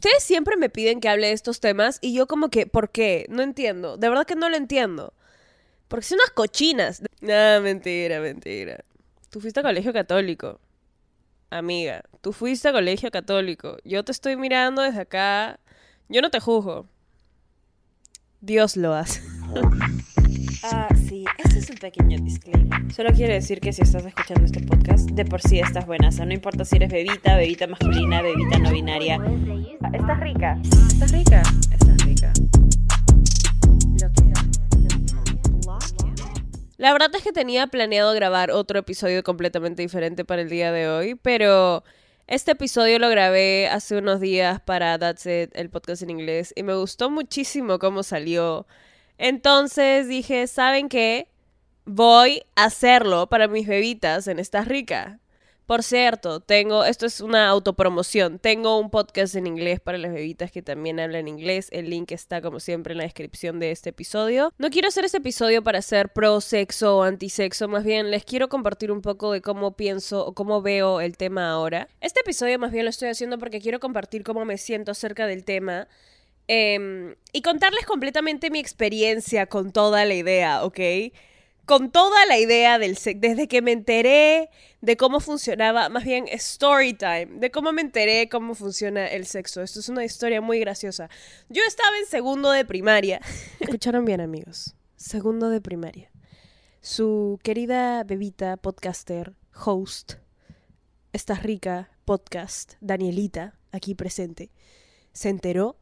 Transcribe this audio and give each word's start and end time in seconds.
Ustedes 0.00 0.24
siempre 0.24 0.56
me 0.56 0.70
piden 0.70 0.98
que 0.98 1.10
hable 1.10 1.26
de 1.26 1.34
estos 1.34 1.60
temas 1.60 1.98
y 2.00 2.14
yo 2.14 2.26
como 2.26 2.48
que, 2.48 2.64
¿por 2.66 2.88
qué? 2.88 3.26
No 3.28 3.42
entiendo. 3.42 3.98
De 3.98 4.08
verdad 4.08 4.24
que 4.24 4.34
no 4.34 4.48
lo 4.48 4.56
entiendo. 4.56 5.12
Porque 5.88 6.06
son 6.06 6.16
unas 6.16 6.30
cochinas. 6.30 7.02
No, 7.20 7.60
mentira, 7.60 8.18
mentira. 8.18 8.82
Tú 9.28 9.42
fuiste 9.42 9.60
a 9.60 9.62
colegio 9.62 9.92
católico. 9.92 10.58
Amiga, 11.50 12.02
tú 12.22 12.32
fuiste 12.32 12.68
a 12.68 12.72
colegio 12.72 13.10
católico. 13.10 13.76
Yo 13.84 14.02
te 14.02 14.12
estoy 14.12 14.36
mirando 14.36 14.80
desde 14.80 15.02
acá. 15.02 15.60
Yo 16.08 16.22
no 16.22 16.30
te 16.30 16.40
juzgo. 16.40 16.88
Dios 18.40 18.78
lo 18.78 18.94
hace. 18.94 19.20
Ah, 20.62 20.88
sí, 21.08 21.24
este 21.38 21.58
es 21.58 21.70
un 21.70 21.76
pequeño 21.76 22.18
disclaimer. 22.22 22.92
Solo 22.92 23.10
quiero 23.12 23.32
decir 23.32 23.60
que 23.60 23.72
si 23.72 23.82
estás 23.82 24.04
escuchando 24.04 24.44
este 24.44 24.60
podcast, 24.60 25.08
de 25.10 25.24
por 25.24 25.40
sí 25.40 25.58
estás 25.58 25.86
buena. 25.86 26.08
O 26.08 26.12
sea, 26.12 26.26
no 26.26 26.32
importa 26.32 26.64
si 26.64 26.76
eres 26.76 26.90
bebita, 26.90 27.36
bebita 27.36 27.66
masculina, 27.66 28.20
bebita 28.22 28.58
no 28.58 28.70
binaria. 28.70 29.18
Ah, 29.82 29.90
Estás 29.94 30.20
rica. 30.20 30.58
Estás 30.88 31.12
rica. 31.12 31.42
Estás 31.72 31.96
rica. 32.04 32.32
Lo 34.00 34.12
que 34.12 34.22
La 36.78 36.92
verdad 36.92 37.10
es 37.14 37.22
que 37.22 37.32
tenía 37.32 37.66
planeado 37.68 38.12
grabar 38.12 38.50
otro 38.50 38.78
episodio 38.78 39.22
completamente 39.22 39.82
diferente 39.82 40.24
para 40.24 40.42
el 40.42 40.48
día 40.48 40.72
de 40.72 40.88
hoy, 40.88 41.14
pero 41.14 41.84
este 42.26 42.52
episodio 42.52 42.98
lo 42.98 43.08
grabé 43.08 43.68
hace 43.68 43.96
unos 43.96 44.20
días 44.20 44.60
para 44.60 44.98
That's 44.98 45.26
It, 45.26 45.50
el 45.54 45.70
podcast 45.70 46.02
en 46.02 46.10
inglés, 46.10 46.52
y 46.56 46.62
me 46.62 46.74
gustó 46.74 47.10
muchísimo 47.10 47.78
cómo 47.78 48.02
salió. 48.02 48.66
Entonces 49.22 50.08
dije, 50.08 50.46
¿saben 50.46 50.88
qué? 50.88 51.28
Voy 51.84 52.42
a 52.56 52.64
hacerlo 52.64 53.28
para 53.28 53.48
mis 53.48 53.68
bebitas 53.68 54.26
en 54.28 54.38
Esta 54.38 54.62
Rica. 54.62 55.20
Por 55.66 55.82
cierto, 55.82 56.40
tengo, 56.40 56.86
esto 56.86 57.04
es 57.04 57.20
una 57.20 57.46
autopromoción, 57.48 58.38
tengo 58.38 58.78
un 58.78 58.88
podcast 58.88 59.34
en 59.34 59.46
inglés 59.46 59.78
para 59.78 59.98
las 59.98 60.14
bebitas 60.14 60.50
que 60.50 60.62
también 60.62 60.98
hablan 60.98 61.28
inglés, 61.28 61.68
el 61.70 61.90
link 61.90 62.12
está 62.12 62.40
como 62.40 62.60
siempre 62.60 62.92
en 62.92 62.98
la 62.98 63.04
descripción 63.04 63.60
de 63.60 63.72
este 63.72 63.90
episodio. 63.90 64.54
No 64.56 64.70
quiero 64.70 64.88
hacer 64.88 65.04
este 65.04 65.18
episodio 65.18 65.62
para 65.62 65.82
ser 65.82 66.08
pro 66.14 66.40
sexo 66.40 66.96
o 66.96 67.02
antisexo, 67.02 67.68
más 67.68 67.84
bien 67.84 68.10
les 68.10 68.24
quiero 68.24 68.48
compartir 68.48 68.90
un 68.90 69.02
poco 69.02 69.32
de 69.32 69.42
cómo 69.42 69.76
pienso 69.76 70.26
o 70.26 70.32
cómo 70.32 70.62
veo 70.62 71.02
el 71.02 71.18
tema 71.18 71.50
ahora. 71.50 71.88
Este 72.00 72.20
episodio 72.20 72.58
más 72.58 72.72
bien 72.72 72.86
lo 72.86 72.90
estoy 72.90 73.10
haciendo 73.10 73.38
porque 73.38 73.60
quiero 73.60 73.80
compartir 73.80 74.24
cómo 74.24 74.46
me 74.46 74.56
siento 74.56 74.92
acerca 74.92 75.26
del 75.26 75.44
tema. 75.44 75.88
Em, 76.52 77.14
y 77.32 77.42
contarles 77.42 77.86
completamente 77.86 78.50
mi 78.50 78.58
experiencia 78.58 79.46
con 79.46 79.70
toda 79.70 80.04
la 80.04 80.14
idea, 80.14 80.64
¿ok? 80.64 80.80
con 81.64 81.92
toda 81.92 82.26
la 82.26 82.36
idea 82.36 82.80
del 82.80 82.96
sexo, 82.96 83.20
desde 83.20 83.46
que 83.46 83.62
me 83.62 83.70
enteré 83.70 84.50
de 84.80 84.96
cómo 84.96 85.20
funcionaba, 85.20 85.88
más 85.88 86.02
bien 86.02 86.26
story 86.26 86.94
time, 86.94 87.28
de 87.34 87.52
cómo 87.52 87.70
me 87.70 87.80
enteré 87.80 88.28
cómo 88.28 88.56
funciona 88.56 89.06
el 89.06 89.24
sexo. 89.24 89.62
Esto 89.62 89.78
es 89.78 89.88
una 89.88 90.04
historia 90.04 90.40
muy 90.40 90.58
graciosa. 90.58 91.08
Yo 91.48 91.62
estaba 91.64 91.96
en 91.98 92.06
segundo 92.06 92.50
de 92.50 92.64
primaria. 92.64 93.20
Escucharon 93.60 94.04
bien, 94.04 94.20
amigos. 94.20 94.74
Segundo 94.96 95.48
de 95.48 95.60
primaria. 95.60 96.10
Su 96.80 97.38
querida 97.44 98.02
bebita, 98.02 98.56
podcaster, 98.56 99.34
host, 99.54 100.14
esta 101.12 101.34
rica 101.34 101.90
podcast, 102.04 102.72
Danielita, 102.80 103.60
aquí 103.70 103.94
presente, 103.94 104.50
se 105.12 105.28
enteró 105.28 105.78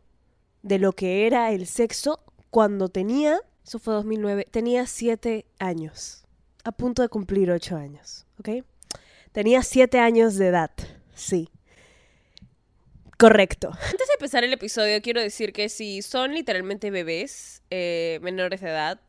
de 0.63 0.79
lo 0.79 0.93
que 0.93 1.27
era 1.27 1.53
el 1.53 1.67
sexo 1.67 2.21
cuando 2.51 2.89
tenía 2.89 3.41
eso 3.69 3.79
fue 3.79 3.93
2009. 3.93 4.47
Tenía 4.51 4.87
siete 4.87 5.45
años. 5.59 6.25
A 6.65 6.73
punto 6.73 7.03
de 7.03 7.11
cumplir 7.11 7.51
ocho 7.51 7.77
años. 7.77 8.25
¿Ok? 8.41 8.65
Tenía 9.33 9.63
siete 9.63 9.99
años 9.99 10.37
de 10.37 10.47
edad. 10.47 10.71
Sí. 11.15 11.51
Correcto. 13.19 13.69
Antes 13.73 14.09
de 14.09 14.15
empezar 14.15 14.43
el 14.43 14.55
episodio, 14.55 15.03
quiero 15.03 15.21
decir 15.21 15.53
que 15.53 15.69
si 15.69 16.01
son 16.01 16.33
literalmente 16.33 16.91
bebés, 16.91 17.61
eh, 17.69 18.21
menores 18.23 18.63
de 18.63 18.71
edad, 18.71 19.03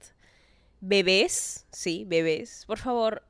bebés, 0.81 1.66
sí, 1.72 2.03
bebés, 2.05 2.66
por 2.66 2.80
favor, 2.80 3.23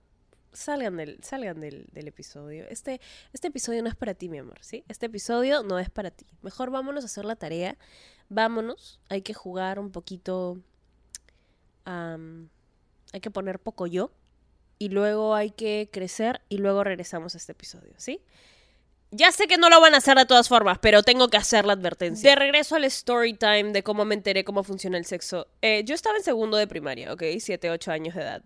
salgan 0.53 0.97
del, 0.97 1.19
salgan 1.23 1.59
del, 1.59 1.87
del 1.91 2.07
episodio. 2.07 2.65
Este, 2.69 3.01
este 3.33 3.47
episodio 3.47 3.81
no 3.83 3.89
es 3.89 3.95
para 3.95 4.13
ti, 4.13 4.29
mi 4.29 4.39
amor, 4.39 4.57
¿sí? 4.61 4.83
Este 4.87 5.07
episodio 5.07 5.63
no 5.63 5.79
es 5.79 5.89
para 5.89 6.11
ti. 6.11 6.25
Mejor 6.41 6.71
vámonos 6.71 7.03
a 7.03 7.07
hacer 7.07 7.25
la 7.25 7.35
tarea. 7.35 7.77
Vámonos. 8.29 8.99
Hay 9.09 9.21
que 9.21 9.33
jugar 9.33 9.79
un 9.79 9.91
poquito 9.91 10.61
hay 13.11 13.19
que 13.21 13.31
poner 13.31 13.59
poco 13.59 13.87
yo 13.87 14.11
y 14.77 14.89
luego 14.89 15.35
hay 15.35 15.51
que 15.51 15.89
crecer 15.91 16.41
y 16.49 16.57
luego 16.57 16.83
regresamos 16.83 17.35
a 17.35 17.37
este 17.37 17.51
episodio, 17.51 17.93
¿sí? 17.97 18.21
Ya 19.11 19.31
sé 19.31 19.47
que 19.47 19.57
no 19.57 19.69
lo 19.69 19.81
van 19.81 19.95
a 19.95 19.97
hacer 19.97 20.15
de 20.17 20.25
todas 20.27 20.47
formas, 20.47 20.77
pero 20.79 21.01
tengo 21.01 21.29
que 21.29 21.37
hacer 21.37 21.65
la 21.65 21.73
advertencia. 21.73 22.29
De 22.29 22.35
regreso 22.35 22.75
al 22.75 22.83
story 22.85 23.33
time 23.33 23.71
de 23.71 23.81
cómo 23.81 24.05
me 24.05 24.13
enteré 24.13 24.43
cómo 24.43 24.63
funciona 24.63 24.99
el 24.99 25.05
sexo. 25.05 25.47
Eh, 25.63 25.83
yo 25.83 25.95
estaba 25.95 26.15
en 26.17 26.23
segundo 26.23 26.57
de 26.57 26.67
primaria, 26.67 27.11
¿ok? 27.11 27.23
Siete, 27.39 27.71
ocho 27.71 27.91
años 27.91 28.13
de 28.13 28.21
edad. 28.21 28.43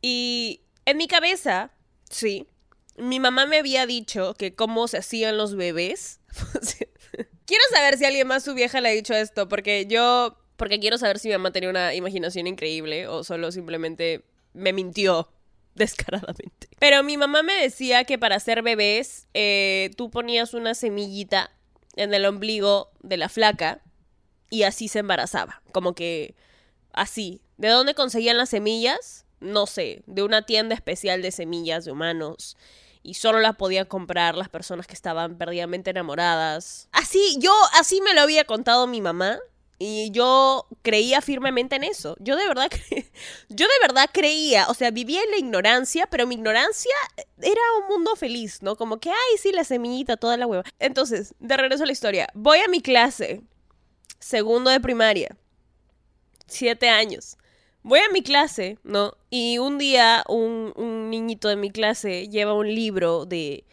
Y 0.00 0.60
en 0.84 0.96
mi 0.96 1.08
cabeza, 1.08 1.70
sí, 2.10 2.46
mi 2.96 3.20
mamá 3.20 3.46
me 3.46 3.58
había 3.58 3.86
dicho 3.86 4.34
que 4.34 4.54
cómo 4.54 4.88
se 4.88 4.98
hacían 4.98 5.36
los 5.36 5.54
bebés. 5.54 6.20
Quiero 7.46 7.64
saber 7.72 7.98
si 7.98 8.04
alguien 8.04 8.26
más 8.26 8.44
su 8.44 8.54
vieja 8.54 8.80
le 8.80 8.88
ha 8.88 8.92
dicho 8.92 9.14
esto, 9.14 9.48
porque 9.48 9.86
yo 9.86 10.38
porque 10.56 10.78
quiero 10.78 10.96
saber 10.96 11.18
si 11.18 11.26
mi 11.26 11.34
mamá 11.34 11.50
tenía 11.50 11.70
una 11.70 11.92
imaginación 11.92 12.46
increíble 12.46 13.08
o 13.08 13.24
solo 13.24 13.50
simplemente 13.50 14.24
me 14.52 14.72
mintió 14.72 15.32
descaradamente. 15.74 16.68
Pero 16.78 17.02
mi 17.02 17.16
mamá 17.16 17.42
me 17.42 17.54
decía 17.54 18.04
que 18.04 18.16
para 18.18 18.38
ser 18.38 18.62
bebés 18.62 19.26
eh, 19.34 19.90
tú 19.96 20.10
ponías 20.10 20.54
una 20.54 20.74
semillita 20.74 21.50
en 21.96 22.14
el 22.14 22.24
ombligo 22.26 22.92
de 23.00 23.16
la 23.16 23.28
flaca 23.28 23.82
y 24.50 24.62
así 24.62 24.86
se 24.86 25.00
embarazaba. 25.00 25.62
Como 25.72 25.94
que 25.94 26.36
así. 26.92 27.42
¿De 27.56 27.68
dónde 27.68 27.94
conseguían 27.94 28.36
las 28.36 28.50
semillas? 28.50 29.21
No 29.42 29.66
sé, 29.66 30.02
de 30.06 30.22
una 30.22 30.42
tienda 30.42 30.74
especial 30.74 31.22
de 31.22 31.30
semillas 31.30 31.84
de 31.84 31.92
humanos. 31.92 32.56
Y 33.02 33.14
solo 33.14 33.40
las 33.40 33.56
podían 33.56 33.86
comprar 33.86 34.36
las 34.36 34.48
personas 34.48 34.86
que 34.86 34.94
estaban 34.94 35.36
perdidamente 35.36 35.90
enamoradas. 35.90 36.88
Así, 36.92 37.36
yo, 37.40 37.52
así 37.74 38.00
me 38.00 38.14
lo 38.14 38.20
había 38.20 38.44
contado 38.44 38.86
mi 38.86 39.00
mamá. 39.00 39.38
Y 39.84 40.12
yo 40.12 40.68
creía 40.82 41.20
firmemente 41.20 41.74
en 41.74 41.82
eso. 41.82 42.14
Yo 42.20 42.36
de 42.36 42.46
verdad 42.46 42.70
yo 43.48 43.66
de 43.66 43.72
verdad 43.82 44.08
creía, 44.12 44.68
o 44.68 44.74
sea, 44.74 44.92
vivía 44.92 45.20
en 45.24 45.32
la 45.32 45.38
ignorancia, 45.38 46.06
pero 46.06 46.24
mi 46.24 46.36
ignorancia 46.36 46.94
era 47.40 47.60
un 47.80 47.88
mundo 47.88 48.14
feliz, 48.14 48.62
¿no? 48.62 48.76
Como 48.76 49.00
que, 49.00 49.10
ay, 49.10 49.38
sí, 49.40 49.50
la 49.50 49.64
semillita, 49.64 50.16
toda 50.16 50.36
la 50.36 50.46
hueva. 50.46 50.62
Entonces, 50.78 51.34
de 51.40 51.56
regreso 51.56 51.82
a 51.82 51.86
la 51.86 51.92
historia. 51.92 52.28
Voy 52.32 52.60
a 52.60 52.68
mi 52.68 52.80
clase, 52.80 53.42
segundo 54.20 54.70
de 54.70 54.78
primaria, 54.78 55.36
siete 56.46 56.88
años. 56.88 57.36
Voy 57.82 57.98
a 58.00 58.12
mi 58.12 58.22
clase, 58.22 58.78
¿no? 58.84 59.16
Y 59.30 59.58
un 59.58 59.78
día 59.78 60.24
un, 60.28 60.72
un 60.76 61.10
niñito 61.10 61.48
de 61.48 61.56
mi 61.56 61.70
clase 61.70 62.28
lleva 62.28 62.54
un 62.54 62.72
libro 62.72 63.26
de 63.26 63.64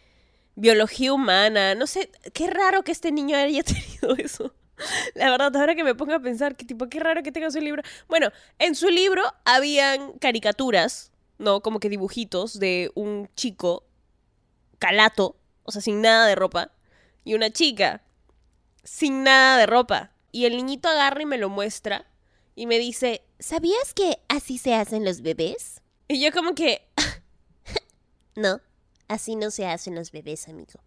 biología 0.55 1.13
humana. 1.13 1.75
No 1.75 1.87
sé, 1.87 2.11
qué 2.33 2.49
raro 2.49 2.83
que 2.83 2.91
este 2.91 3.11
niño 3.11 3.37
haya 3.37 3.63
tenido 3.63 4.15
eso. 4.17 4.53
La 5.13 5.29
verdad, 5.29 5.55
ahora 5.55 5.75
que 5.75 5.83
me 5.83 5.95
pongo 5.95 6.13
a 6.13 6.19
pensar, 6.19 6.55
que 6.55 6.65
tipo, 6.65 6.87
qué 6.87 6.99
raro 6.99 7.23
que 7.23 7.31
tenga 7.31 7.51
su 7.51 7.59
libro. 7.59 7.83
Bueno, 8.07 8.31
en 8.59 8.75
su 8.75 8.89
libro 8.89 9.23
habían 9.45 10.13
caricaturas, 10.13 11.11
¿no? 11.37 11.61
Como 11.61 11.79
que 11.79 11.89
dibujitos 11.89 12.59
de 12.59 12.91
un 12.95 13.29
chico 13.35 13.83
calato, 14.77 15.35
o 15.63 15.71
sea, 15.71 15.81
sin 15.81 16.01
nada 16.01 16.25
de 16.27 16.35
ropa, 16.35 16.71
y 17.25 17.33
una 17.33 17.51
chica 17.51 18.01
sin 18.83 19.23
nada 19.23 19.57
de 19.57 19.65
ropa. 19.65 20.11
Y 20.31 20.45
el 20.45 20.55
niñito 20.55 20.87
agarra 20.87 21.21
y 21.21 21.25
me 21.25 21.37
lo 21.37 21.49
muestra 21.49 22.05
y 22.55 22.65
me 22.65 22.79
dice, 22.79 23.23
¿Sabías 23.39 23.93
que 23.93 24.19
así 24.27 24.57
se 24.57 24.75
hacen 24.75 25.05
los 25.05 25.21
bebés? 25.21 25.81
y 26.07 26.19
yo 26.21 26.31
como 26.31 26.55
que, 26.55 26.87
No, 28.35 28.61
así 29.07 29.35
no 29.35 29.51
se 29.51 29.65
hacen 29.67 29.95
los 29.95 30.11
bebés, 30.11 30.47
amigo. 30.47 30.79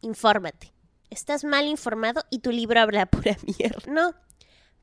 Infórmate. 0.00 0.72
Estás 1.10 1.44
mal 1.44 1.66
informado 1.66 2.24
y 2.30 2.38
tu 2.40 2.50
libro 2.50 2.80
habla 2.80 3.06
pura 3.10 3.36
mierda. 3.58 3.90
No, 3.90 4.14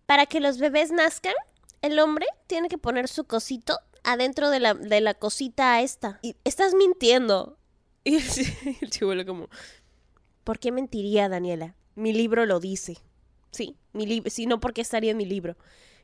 para 0.05 0.25
que 0.25 0.39
los 0.39 0.57
bebés 0.59 0.91
nazcan, 0.91 1.33
el 1.81 1.99
hombre 1.99 2.25
tiene 2.47 2.69
que 2.69 2.77
poner 2.77 3.07
su 3.07 3.25
cosito 3.25 3.77
adentro 4.03 4.49
de 4.49 4.59
la, 4.59 4.73
de 4.73 5.01
la 5.01 5.13
cosita 5.13 5.81
esta. 5.81 6.19
y 6.21 6.35
estás 6.43 6.73
mintiendo. 6.73 7.57
Y 8.03 8.15
el 8.15 8.23
ch- 8.23 8.77
el 8.81 8.89
chivolo 8.89 9.23
como, 9.27 9.47
¿Por 10.43 10.57
qué 10.57 10.71
mentiría, 10.71 11.29
Daniela? 11.29 11.75
mi 11.93 12.13
libro 12.13 12.47
lo 12.47 12.59
dice. 12.59 12.97
Sí, 13.51 13.77
mi 13.93 14.07
libro, 14.07 14.31
si 14.31 14.47
no, 14.47 14.59
¿por 14.59 14.73
qué 14.73 14.81
estaría 14.81 15.11
en 15.11 15.17
mi 15.17 15.25
libro? 15.25 15.55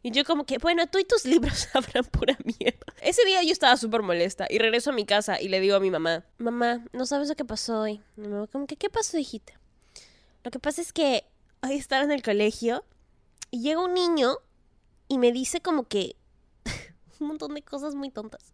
Y 0.03 0.11
yo 0.11 0.23
como 0.25 0.45
que, 0.45 0.57
bueno, 0.57 0.87
tú 0.87 0.99
y 0.99 1.05
tus 1.05 1.25
libros 1.25 1.67
hablan 1.73 2.05
pura 2.05 2.37
mierda. 2.43 2.93
Ese 3.01 3.25
día 3.25 3.43
yo 3.43 3.51
estaba 3.51 3.77
súper 3.77 4.01
molesta 4.01 4.47
y 4.49 4.57
regreso 4.59 4.91
a 4.91 4.93
mi 4.93 5.05
casa 5.05 5.41
y 5.41 5.47
le 5.49 5.59
digo 5.59 5.75
a 5.75 5.79
mi 5.79 5.91
mamá, 5.91 6.25
Mamá, 6.37 6.85
no 6.93 7.05
sabes 7.05 7.29
lo 7.29 7.35
que 7.35 7.45
pasó 7.45 7.81
hoy. 7.81 8.01
Mi 8.15 8.27
mamá, 8.27 8.47
como 8.47 8.67
que, 8.67 8.75
¿qué 8.77 8.89
pasó, 8.89 9.17
hijita? 9.17 9.53
Lo 10.43 10.51
que 10.51 10.59
pasa 10.59 10.81
es 10.81 10.93
que 10.93 11.25
hoy 11.61 11.75
estaba 11.75 12.03
en 12.03 12.11
el 12.11 12.21
colegio 12.21 12.85
y 13.51 13.61
llega 13.61 13.83
un 13.83 13.93
niño 13.93 14.37
y 15.07 15.17
me 15.17 15.31
dice 15.31 15.61
como 15.61 15.87
que 15.87 16.15
un 17.19 17.27
montón 17.27 17.53
de 17.53 17.61
cosas 17.61 17.95
muy 17.95 18.09
tontas. 18.09 18.53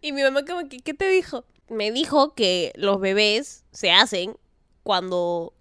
y 0.00 0.12
mi 0.12 0.22
mamá 0.22 0.44
como 0.44 0.68
que, 0.68 0.78
¿qué 0.78 0.94
te 0.94 1.08
dijo? 1.08 1.44
Me 1.68 1.90
dijo 1.90 2.34
que 2.34 2.72
los 2.76 3.00
bebés 3.00 3.64
se 3.72 3.90
hacen 3.90 4.36
cuando 4.82 5.52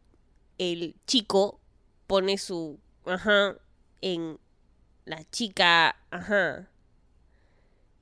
el 0.57 0.95
chico 1.07 1.60
pone 2.07 2.38
su, 2.38 2.80
ajá, 3.06 3.57
en 4.01 4.39
la 5.06 5.24
chica, 5.31 5.96
ajá. 6.12 6.68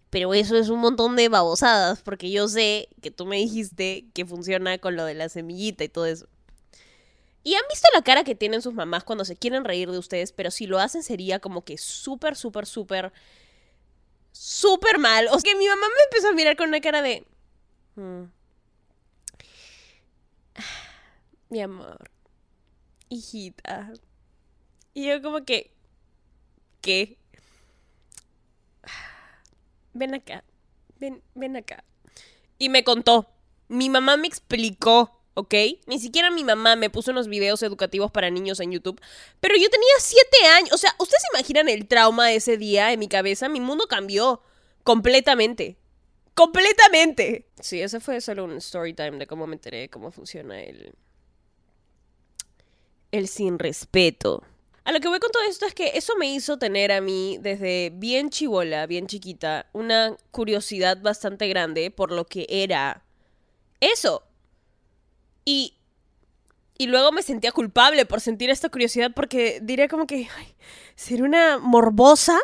Pero 0.09 0.33
eso 0.33 0.55
es 0.57 0.69
un 0.69 0.79
montón 0.79 1.15
de 1.15 1.27
babosadas, 1.29 2.01
porque 2.01 2.29
yo 2.31 2.47
sé 2.47 2.87
que 3.01 3.11
tú 3.11 3.25
me 3.25 3.37
dijiste 3.37 4.05
que 4.13 4.25
funciona 4.25 4.77
con 4.77 4.95
lo 4.95 5.05
de 5.05 5.15
la 5.15 5.27
semillita 5.29 5.83
y 5.83 5.89
todo 5.89 6.05
eso. 6.05 6.27
Y 7.43 7.55
han 7.55 7.63
visto 7.69 7.87
la 7.93 8.03
cara 8.03 8.23
que 8.23 8.35
tienen 8.35 8.61
sus 8.61 8.73
mamás 8.73 9.03
cuando 9.03 9.25
se 9.25 9.35
quieren 9.35 9.65
reír 9.65 9.91
de 9.91 9.97
ustedes, 9.97 10.31
pero 10.31 10.49
si 10.51 10.65
lo 10.67 10.79
hacen 10.79 11.03
sería 11.03 11.39
como 11.39 11.63
que 11.65 11.77
súper, 11.77 12.35
súper, 12.35 12.65
súper, 12.65 13.11
súper 14.31 14.97
mal. 14.99 15.27
O 15.27 15.39
sea, 15.39 15.51
que 15.51 15.57
mi 15.57 15.67
mamá 15.67 15.87
me 15.87 16.03
empezó 16.05 16.29
a 16.29 16.33
mirar 16.33 16.55
con 16.55 16.69
una 16.69 16.79
cara 16.79 17.01
de... 17.01 17.25
"Mm. 17.95 18.23
Mi 21.49 21.61
amor, 21.61 22.09
hijita. 23.09 23.91
Y 24.93 25.07
yo 25.07 25.21
como 25.21 25.43
que... 25.43 25.71
Ven 29.93 30.15
acá, 30.15 30.43
ven, 30.99 31.21
ven 31.35 31.55
acá. 31.55 31.83
Y 32.57 32.69
me 32.69 32.83
contó. 32.83 33.29
Mi 33.67 33.89
mamá 33.89 34.17
me 34.17 34.27
explicó, 34.27 35.19
¿ok? 35.33 35.53
Ni 35.85 35.99
siquiera 35.99 36.31
mi 36.31 36.43
mamá 36.43 36.75
me 36.75 36.89
puso 36.89 37.11
unos 37.11 37.27
videos 37.27 37.63
educativos 37.63 38.11
para 38.11 38.29
niños 38.29 38.59
en 38.59 38.71
YouTube. 38.71 38.99
Pero 39.39 39.55
yo 39.55 39.69
tenía 39.69 39.93
siete 39.99 40.45
años. 40.55 40.73
O 40.73 40.77
sea, 40.77 40.95
¿ustedes 40.99 41.21
se 41.21 41.37
imaginan 41.37 41.69
el 41.69 41.87
trauma 41.87 42.27
de 42.27 42.35
ese 42.35 42.57
día 42.57 42.91
en 42.91 42.99
mi 42.99 43.07
cabeza? 43.07 43.49
Mi 43.49 43.59
mundo 43.59 43.87
cambió 43.87 44.41
completamente. 44.83 45.77
Completamente. 46.33 47.47
Sí, 47.59 47.81
ese 47.81 47.99
fue 47.99 48.19
solo 48.19 48.45
un 48.45 48.57
story 48.57 48.93
time 48.93 49.17
de 49.17 49.27
cómo 49.27 49.45
me 49.45 49.55
enteré 49.55 49.89
cómo 49.89 50.11
funciona 50.11 50.61
el... 50.61 50.93
El 53.11 53.27
sin 53.27 53.59
respeto. 53.59 54.43
A 54.85 54.91
lo 54.91 54.99
que 54.99 55.07
voy 55.07 55.19
con 55.19 55.31
todo 55.31 55.43
esto 55.43 55.65
es 55.65 55.73
que 55.73 55.91
eso 55.95 56.15
me 56.17 56.27
hizo 56.27 56.57
tener 56.57 56.91
a 56.91 56.99
mí 56.99 57.37
desde 57.39 57.89
bien 57.93 58.29
chivola, 58.29 58.85
bien 58.85 59.07
chiquita, 59.07 59.67
una 59.71 60.17
curiosidad 60.31 61.01
bastante 61.01 61.47
grande 61.47 61.89
por 61.89 62.11
lo 62.11 62.25
que 62.25 62.45
era 62.49 63.01
eso. 63.79 64.23
Y, 65.45 65.75
y 66.77 66.87
luego 66.87 67.13
me 67.13 67.21
sentía 67.21 67.53
culpable 67.53 68.05
por 68.05 68.19
sentir 68.19 68.49
esta 68.49 68.67
curiosidad 68.69 69.11
porque 69.15 69.59
diría 69.61 69.87
como 69.87 70.05
que, 70.05 70.27
ay, 70.37 70.55
ser 70.95 71.23
una 71.23 71.59
morbosa, 71.59 72.37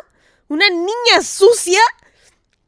una 0.48 0.68
niña 0.70 1.22
sucia. 1.22 1.80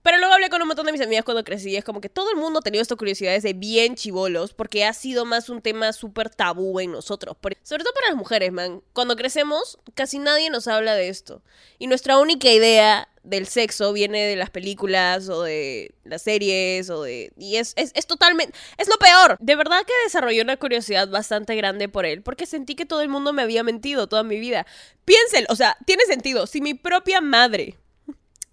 Pero 0.03 0.19
luego 0.19 0.35
hablé 0.35 0.51
con 0.51 0.61
un 0.61 0.69
montón 0.69 0.87
de 0.87 0.93
mis 0.93 1.01
amigas 1.01 1.25
cuando 1.25 1.45
crecí 1.45 1.71
y 1.71 1.77
es 1.77 1.85
como 1.85 2.01
que 2.01 2.09
todo 2.09 2.31
el 2.31 2.37
mundo 2.37 2.59
ha 2.59 2.63
tenido 2.63 2.83
estas 2.83 2.99
curiosidades 2.99 3.43
de 3.45 3.53
bien 3.53 3.95
chivolos 3.95 4.53
porque 4.53 4.85
ha 4.85 4.93
sido 4.93 5.25
más 5.25 5.49
un 5.49 5.63
tema 5.63 5.93
súper 5.93 6.29
tabú 6.29 6.81
en 6.81 6.91
nosotros. 6.91 7.37
Sobre 7.63 7.85
todo 7.85 7.95
para 7.95 8.09
las 8.09 8.17
mujeres, 8.17 8.53
man. 8.53 8.83
Cuando 8.93 9.17
crecemos, 9.17 9.79
casi 9.95 10.19
nadie 10.19 10.51
nos 10.51 10.67
habla 10.67 10.95
de 10.95 11.09
esto. 11.09 11.43
Y 11.79 11.87
nuestra 11.87 12.19
única 12.19 12.51
idea 12.51 13.09
del 13.23 13.47
sexo 13.47 13.93
viene 13.93 14.27
de 14.27 14.35
las 14.35 14.51
películas 14.51 15.29
o 15.29 15.43
de 15.43 15.95
las 16.03 16.23
series 16.23 16.91
o 16.91 17.03
de... 17.03 17.33
Y 17.37 17.57
es, 17.57 17.73
es, 17.77 17.93
es 17.95 18.07
totalmente... 18.07 18.59
Es 18.79 18.89
lo 18.89 18.99
peor. 18.99 19.37
De 19.39 19.55
verdad 19.55 19.85
que 19.87 19.93
desarrollé 20.05 20.43
una 20.43 20.57
curiosidad 20.57 21.09
bastante 21.09 21.55
grande 21.55 21.89
por 21.89 22.07
él 22.07 22.23
porque 22.23 22.47
sentí 22.47 22.75
que 22.75 22.87
todo 22.87 23.03
el 23.03 23.09
mundo 23.09 23.33
me 23.33 23.43
había 23.43 23.63
mentido 23.63 24.09
toda 24.09 24.25
mi 24.25 24.41
vida. 24.41 24.67
Piénsenlo, 25.05 25.47
o 25.51 25.57
sea, 25.57 25.77
tiene 25.87 26.05
sentido. 26.07 26.49
Si 26.49 26.61
mi 26.61 26.75
propia 26.75 27.21
madre 27.21 27.79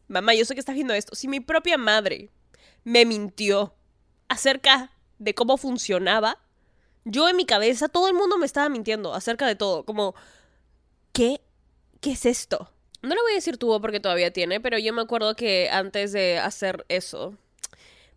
Mamá, 0.10 0.34
yo 0.34 0.44
sé 0.44 0.56
que 0.56 0.60
estás 0.60 0.76
viendo 0.76 0.94
esto. 0.94 1.16
Si 1.16 1.28
mi 1.28 1.40
propia 1.40 1.78
madre 1.78 2.32
me 2.84 3.06
mintió 3.06 3.76
acerca 4.28 4.92
de 5.20 5.36
cómo 5.36 5.56
funcionaba, 5.56 6.40
yo 7.06 7.30
en 7.30 7.36
mi 7.36 7.46
cabeza 7.46 7.88
todo 7.88 8.08
el 8.08 8.16
mundo 8.16 8.38
me 8.38 8.48
estaba 8.48 8.70
mintiendo 8.70 9.14
acerca 9.14 9.46
de 9.46 9.56
todo. 9.56 9.86
Como, 9.86 10.16
¿qué? 11.14 11.42
¿Qué 12.02 12.12
es 12.14 12.26
esto? 12.26 12.72
No 13.04 13.10
le 13.16 13.22
voy 13.22 13.34
a 13.34 13.36
decir 13.36 13.58
tuvo 13.58 13.80
porque 13.80 14.00
todavía 14.00 14.34
tiene, 14.34 14.60
pero 14.60 14.80
yo 14.80 14.92
me 14.94 15.02
acuerdo 15.02 15.36
que 15.36 15.70
antes 15.72 16.12
de 16.12 16.40
hacer 16.40 16.86
eso, 16.90 17.38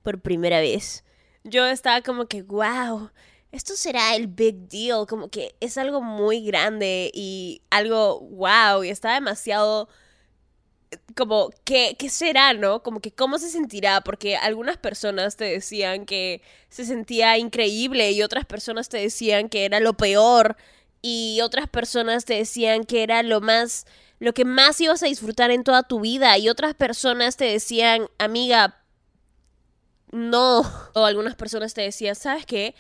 por 0.02 0.20
primera 0.20 0.60
vez, 0.60 1.04
yo 1.44 1.66
estaba 1.66 2.00
como 2.00 2.26
que, 2.26 2.42
wow, 2.42 3.10
esto 3.52 3.74
será 3.76 4.16
el 4.16 4.28
big 4.28 4.68
deal, 4.68 5.06
como 5.06 5.28
que 5.28 5.54
es 5.60 5.76
algo 5.76 6.00
muy 6.00 6.42
grande 6.44 7.10
y 7.12 7.60
algo 7.70 8.20
wow, 8.20 8.82
y 8.82 8.88
está 8.88 9.12
demasiado 9.12 9.88
como, 11.14 11.50
¿qué, 11.64 11.96
¿qué 11.98 12.08
será, 12.10 12.52
no? 12.54 12.82
Como 12.82 13.00
que 13.00 13.12
cómo 13.12 13.38
se 13.38 13.50
sentirá, 13.50 14.02
porque 14.02 14.36
algunas 14.36 14.76
personas 14.76 15.36
te 15.36 15.44
decían 15.44 16.06
que 16.06 16.42
se 16.68 16.84
sentía 16.84 17.38
increíble 17.38 18.12
y 18.12 18.22
otras 18.22 18.46
personas 18.46 18.88
te 18.88 18.98
decían 18.98 19.48
que 19.48 19.64
era 19.64 19.80
lo 19.80 19.94
peor 19.94 20.56
y 21.02 21.40
otras 21.42 21.68
personas 21.68 22.24
te 22.24 22.34
decían 22.34 22.84
que 22.84 23.02
era 23.02 23.22
lo 23.22 23.40
más, 23.40 23.86
lo 24.20 24.34
que 24.34 24.44
más 24.44 24.80
ibas 24.80 25.02
a 25.02 25.06
disfrutar 25.06 25.50
en 25.50 25.64
toda 25.64 25.82
tu 25.82 26.00
vida 26.00 26.38
y 26.38 26.48
otras 26.48 26.74
personas 26.74 27.36
te 27.36 27.46
decían, 27.46 28.08
amiga, 28.18 28.82
no. 30.10 30.62
O 30.94 31.06
algunas 31.06 31.36
personas 31.36 31.74
te 31.74 31.82
decían, 31.82 32.14
¿sabes 32.14 32.46
qué? 32.46 32.74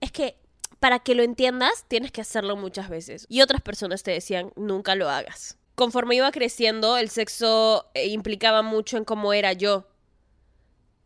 Es 0.00 0.10
que 0.12 0.36
para 0.80 1.00
que 1.00 1.14
lo 1.14 1.22
entiendas 1.22 1.84
tienes 1.88 2.12
que 2.12 2.22
hacerlo 2.22 2.56
muchas 2.56 2.88
veces. 2.88 3.26
Y 3.28 3.42
otras 3.42 3.60
personas 3.62 4.02
te 4.02 4.12
decían, 4.12 4.52
nunca 4.56 4.94
lo 4.94 5.10
hagas 5.10 5.57
conforme 5.78 6.16
iba 6.16 6.32
creciendo, 6.32 6.96
el 6.96 7.08
sexo 7.08 7.88
eh, 7.94 8.08
implicaba 8.08 8.62
mucho 8.62 8.96
en 8.96 9.04
cómo 9.04 9.32
era 9.32 9.52
yo. 9.52 9.86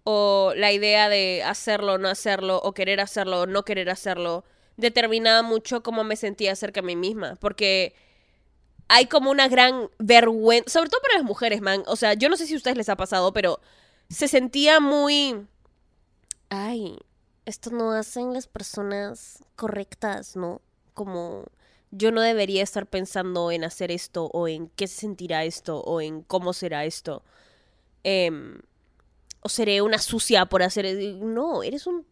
O 0.02 0.54
la 0.56 0.72
idea 0.72 1.10
de 1.10 1.42
hacerlo 1.44 1.92
o 1.94 1.98
no 1.98 2.08
hacerlo, 2.08 2.58
o 2.64 2.72
querer 2.72 2.98
hacerlo 2.98 3.42
o 3.42 3.46
no 3.46 3.66
querer 3.66 3.90
hacerlo, 3.90 4.44
determinaba 4.78 5.42
mucho 5.42 5.82
cómo 5.82 6.04
me 6.04 6.16
sentía 6.16 6.52
acerca 6.52 6.80
de 6.80 6.86
mí 6.86 6.96
misma. 6.96 7.36
Porque 7.38 7.94
hay 8.88 9.06
como 9.06 9.30
una 9.30 9.46
gran 9.46 9.90
vergüenza, 9.98 10.70
sobre 10.70 10.88
todo 10.88 11.02
para 11.02 11.16
las 11.16 11.24
mujeres, 11.24 11.60
man. 11.60 11.82
O 11.86 11.96
sea, 11.96 12.14
yo 12.14 12.30
no 12.30 12.38
sé 12.38 12.46
si 12.46 12.54
a 12.54 12.56
ustedes 12.56 12.78
les 12.78 12.88
ha 12.88 12.96
pasado, 12.96 13.34
pero 13.34 13.60
se 14.08 14.26
sentía 14.26 14.80
muy... 14.80 15.46
Ay, 16.48 16.96
esto 17.44 17.70
no 17.70 17.92
hacen 17.92 18.32
las 18.32 18.46
personas 18.46 19.44
correctas, 19.54 20.34
¿no? 20.34 20.62
Como 20.94 21.44
yo 21.92 22.10
no 22.10 22.20
debería 22.22 22.62
estar 22.62 22.86
pensando 22.86 23.50
en 23.52 23.62
hacer 23.64 23.90
esto 23.92 24.24
o 24.32 24.48
en 24.48 24.68
qué 24.70 24.86
se 24.88 25.00
sentirá 25.00 25.44
esto 25.44 25.78
o 25.80 26.00
en 26.00 26.22
cómo 26.22 26.52
será 26.52 26.84
esto. 26.84 27.22
Em, 28.02 28.60
o 29.40 29.48
seré 29.48 29.80
una 29.82 29.98
sucia 29.98 30.46
por 30.46 30.62
hacer... 30.62 30.86
No, 31.20 31.62
eres 31.62 31.86
un... 31.86 32.04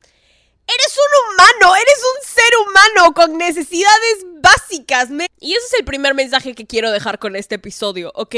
Eres 0.67 0.97
un 0.97 1.33
humano, 1.35 1.75
eres 1.75 1.99
un 1.99 2.27
ser 2.29 2.53
humano 2.65 3.15
con 3.15 3.37
necesidades 3.39 4.25
básicas. 4.41 5.11
me- 5.11 5.27
Y 5.41 5.55
ese 5.55 5.67
es 5.67 5.75
el 5.81 5.85
primer 5.85 6.15
mensaje 6.15 6.55
que 6.55 6.67
quiero 6.67 6.93
dejar 6.93 7.19
con 7.19 7.35
este 7.35 7.57
episodio, 7.57 8.13
¿ok? 8.15 8.37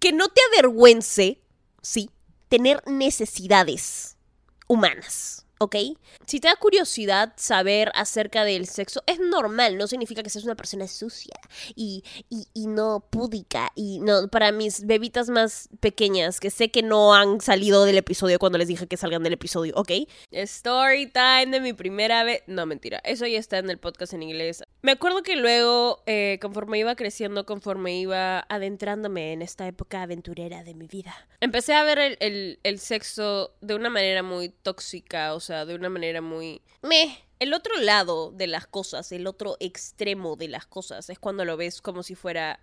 Que 0.00 0.12
no 0.12 0.28
te 0.28 0.42
avergüence, 0.52 1.40
sí, 1.80 2.10
tener 2.50 2.82
necesidades 2.86 4.16
humanas, 4.66 5.46
¿ok? 5.58 5.76
Si 6.26 6.40
te 6.40 6.48
da 6.48 6.56
curiosidad 6.56 7.32
saber 7.36 7.90
acerca 7.94 8.44
del 8.44 8.66
sexo, 8.66 9.02
es 9.06 9.18
normal, 9.20 9.76
no 9.78 9.86
significa 9.86 10.22
que 10.22 10.30
seas 10.30 10.44
una 10.44 10.54
persona 10.54 10.86
sucia 10.88 11.34
y, 11.74 12.04
y, 12.28 12.66
no 12.66 13.00
púdica. 13.10 13.70
Y 13.74 14.00
no, 14.00 14.28
para 14.28 14.52
mis 14.52 14.86
bebitas 14.86 15.28
más 15.30 15.68
pequeñas, 15.80 16.40
que 16.40 16.50
sé 16.50 16.70
que 16.70 16.82
no 16.82 17.14
han 17.14 17.40
salido 17.40 17.84
del 17.84 17.98
episodio 17.98 18.38
cuando 18.38 18.58
les 18.58 18.68
dije 18.68 18.86
que 18.86 18.96
salgan 18.96 19.22
del 19.22 19.32
episodio, 19.34 19.74
¿ok? 19.76 19.90
Story 20.32 21.06
time 21.12 21.46
de 21.46 21.60
mi 21.60 21.72
primera 21.72 22.24
vez. 22.24 22.42
No, 22.46 22.66
mentira, 22.66 23.00
eso 23.04 23.26
ya 23.26 23.38
está 23.38 23.58
en 23.58 23.70
el 23.70 23.78
podcast 23.78 24.12
en 24.12 24.22
inglés. 24.22 24.62
Me 24.82 24.92
acuerdo 24.92 25.22
que 25.22 25.36
luego, 25.36 26.02
eh, 26.06 26.38
conforme 26.40 26.78
iba 26.78 26.94
creciendo, 26.94 27.44
conforme 27.46 27.98
iba 27.98 28.44
adentrándome 28.48 29.32
en 29.32 29.42
esta 29.42 29.66
época 29.66 30.02
aventurera 30.02 30.62
de 30.64 30.74
mi 30.74 30.86
vida, 30.86 31.14
empecé 31.40 31.74
a 31.74 31.82
ver 31.84 31.98
el, 32.20 32.58
el- 32.62 32.78
sexo 32.78 33.54
de 33.60 33.74
una 33.74 33.90
manera 33.90 34.22
muy 34.22 34.50
tóxica, 34.50 35.34
o 35.34 35.40
de 35.48 35.74
una 35.74 35.88
manera 35.88 36.20
muy... 36.20 36.62
Meh. 36.82 37.18
El 37.40 37.54
otro 37.54 37.76
lado 37.76 38.32
de 38.32 38.48
las 38.48 38.66
cosas, 38.66 39.12
el 39.12 39.28
otro 39.28 39.56
extremo 39.60 40.34
de 40.34 40.48
las 40.48 40.66
cosas, 40.66 41.08
es 41.08 41.20
cuando 41.20 41.44
lo 41.44 41.56
ves 41.56 41.80
como 41.80 42.02
si 42.02 42.16
fuera 42.16 42.58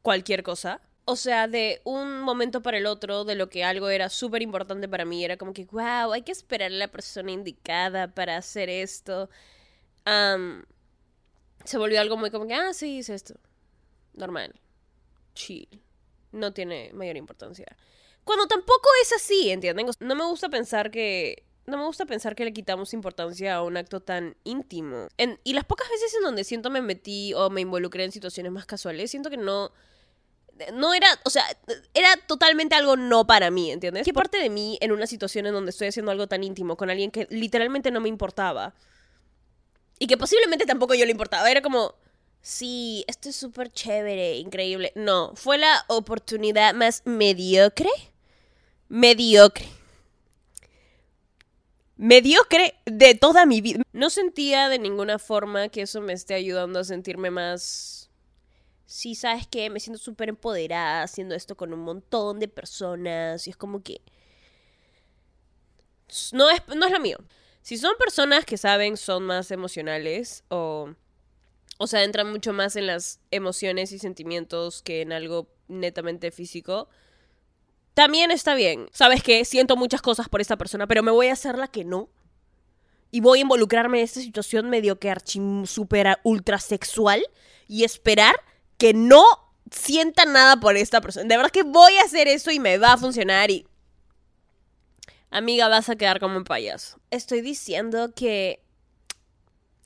cualquier 0.00 0.42
cosa. 0.42 0.80
O 1.04 1.16
sea, 1.16 1.48
de 1.48 1.82
un 1.84 2.22
momento 2.22 2.62
para 2.62 2.78
el 2.78 2.86
otro, 2.86 3.24
de 3.24 3.34
lo 3.34 3.50
que 3.50 3.62
algo 3.62 3.90
era 3.90 4.08
súper 4.08 4.40
importante 4.40 4.88
para 4.88 5.04
mí, 5.04 5.24
era 5.24 5.36
como 5.36 5.52
que, 5.52 5.66
wow, 5.66 6.12
hay 6.12 6.22
que 6.22 6.32
esperar 6.32 6.72
a 6.72 6.74
la 6.74 6.88
persona 6.88 7.30
indicada 7.30 8.14
para 8.14 8.38
hacer 8.38 8.70
esto. 8.70 9.28
Se 11.64 11.78
volvió 11.78 12.00
algo 12.00 12.16
muy 12.16 12.30
como 12.30 12.46
que, 12.46 12.54
ah, 12.54 12.72
sí, 12.72 13.00
es 13.00 13.10
esto. 13.10 13.34
Normal. 14.14 14.58
Chill. 15.34 15.82
No 16.32 16.52
tiene 16.54 16.90
mayor 16.94 17.18
importancia. 17.18 17.66
Cuando 18.24 18.46
tampoco 18.48 18.88
es 19.02 19.12
así, 19.12 19.50
¿entienden? 19.50 19.86
No 20.00 20.14
me 20.14 20.24
gusta 20.24 20.48
pensar 20.48 20.90
que... 20.90 21.44
No 21.66 21.76
me 21.76 21.84
gusta 21.84 22.06
pensar 22.06 22.36
que 22.36 22.44
le 22.44 22.52
quitamos 22.52 22.94
importancia 22.94 23.56
a 23.56 23.62
un 23.62 23.76
acto 23.76 24.00
tan 24.00 24.36
íntimo. 24.44 25.08
En- 25.18 25.40
y 25.42 25.52
las 25.54 25.64
pocas 25.64 25.88
veces 25.90 26.14
en 26.14 26.22
donde 26.22 26.44
siento 26.44 26.70
me 26.70 26.80
metí 26.80 27.34
o 27.34 27.50
me 27.50 27.60
involucré 27.60 28.04
en 28.04 28.12
situaciones 28.12 28.52
más 28.52 28.66
casuales, 28.66 29.10
siento 29.10 29.30
que 29.30 29.36
no... 29.36 29.72
No 30.72 30.94
era, 30.94 31.06
o 31.24 31.28
sea, 31.28 31.44
era 31.92 32.08
totalmente 32.26 32.74
algo 32.74 32.96
no 32.96 33.26
para 33.26 33.50
mí, 33.50 33.70
¿entiendes? 33.72 34.04
¿Qué 34.06 34.14
parte 34.14 34.38
de 34.38 34.48
mí 34.48 34.78
en 34.80 34.90
una 34.90 35.06
situación 35.06 35.44
en 35.44 35.52
donde 35.52 35.68
estoy 35.70 35.88
haciendo 35.88 36.10
algo 36.12 36.28
tan 36.28 36.42
íntimo 36.42 36.78
con 36.78 36.88
alguien 36.88 37.10
que 37.10 37.26
literalmente 37.28 37.90
no 37.90 38.00
me 38.00 38.08
importaba? 38.08 38.74
Y 39.98 40.06
que 40.06 40.16
posiblemente 40.16 40.64
tampoco 40.64 40.94
yo 40.94 41.04
le 41.04 41.10
importaba. 41.10 41.50
Era 41.50 41.60
como, 41.60 41.94
sí, 42.40 43.04
esto 43.06 43.28
es 43.28 43.36
súper 43.36 43.70
chévere, 43.70 44.36
increíble. 44.38 44.92
No, 44.94 45.32
fue 45.34 45.58
la 45.58 45.84
oportunidad 45.88 46.72
más 46.72 47.02
mediocre. 47.04 47.90
Mediocre. 48.88 49.66
Mediocre 51.96 52.74
de 52.84 53.14
toda 53.14 53.46
mi 53.46 53.60
vida. 53.60 53.82
No 53.92 54.10
sentía 54.10 54.68
de 54.68 54.78
ninguna 54.78 55.18
forma 55.18 55.68
que 55.70 55.82
eso 55.82 56.00
me 56.00 56.12
esté 56.12 56.34
ayudando 56.34 56.78
a 56.78 56.84
sentirme 56.84 57.30
más... 57.30 58.10
Sí, 58.84 59.14
¿sabes 59.14 59.46
qué? 59.46 59.70
Me 59.70 59.80
siento 59.80 60.00
súper 60.00 60.28
empoderada 60.28 61.02
haciendo 61.02 61.34
esto 61.34 61.56
con 61.56 61.72
un 61.72 61.80
montón 61.80 62.38
de 62.38 62.48
personas 62.48 63.46
y 63.46 63.50
es 63.50 63.56
como 63.56 63.82
que... 63.82 64.02
No 66.32 66.50
es, 66.50 66.62
no 66.68 66.86
es 66.86 66.92
lo 66.92 67.00
mío. 67.00 67.18
Si 67.62 67.78
son 67.78 67.94
personas 67.98 68.44
que 68.44 68.58
saben, 68.58 68.96
son 68.96 69.24
más 69.24 69.50
emocionales 69.50 70.44
o... 70.48 70.90
O 71.78 71.86
sea, 71.86 72.04
entran 72.04 72.30
mucho 72.30 72.52
más 72.52 72.76
en 72.76 72.86
las 72.86 73.20
emociones 73.30 73.92
y 73.92 73.98
sentimientos 73.98 74.82
que 74.82 75.02
en 75.02 75.12
algo 75.12 75.48
netamente 75.68 76.30
físico. 76.30 76.88
También 77.96 78.30
está 78.30 78.54
bien. 78.54 78.90
¿Sabes 78.92 79.22
qué? 79.22 79.42
Siento 79.46 79.74
muchas 79.74 80.02
cosas 80.02 80.28
por 80.28 80.42
esta 80.42 80.58
persona, 80.58 80.86
pero 80.86 81.02
me 81.02 81.10
voy 81.10 81.28
a 81.28 81.32
hacer 81.32 81.56
la 81.56 81.66
que 81.66 81.82
no. 81.82 82.10
Y 83.10 83.20
voy 83.20 83.38
a 83.38 83.42
involucrarme 83.42 83.96
en 83.96 84.04
esta 84.04 84.20
situación 84.20 84.68
medio 84.68 84.98
que 84.98 85.08
archi 85.08 85.40
super 85.64 86.18
ultra 86.22 86.58
sexual 86.58 87.24
y 87.66 87.84
esperar 87.84 88.34
que 88.76 88.92
no 88.92 89.24
sienta 89.70 90.26
nada 90.26 90.60
por 90.60 90.76
esta 90.76 91.00
persona. 91.00 91.26
De 91.26 91.38
verdad 91.38 91.50
que 91.50 91.62
voy 91.62 91.96
a 91.96 92.02
hacer 92.02 92.28
eso 92.28 92.50
y 92.50 92.60
me 92.60 92.76
va 92.76 92.92
a 92.92 92.98
funcionar 92.98 93.50
y... 93.50 93.66
Amiga, 95.30 95.66
vas 95.68 95.88
a 95.88 95.96
quedar 95.96 96.20
como 96.20 96.36
un 96.36 96.44
payaso. 96.44 97.00
Estoy 97.10 97.40
diciendo 97.40 98.12
que 98.14 98.62